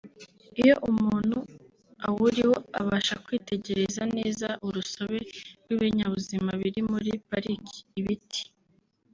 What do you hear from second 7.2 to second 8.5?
Pariki (ibiti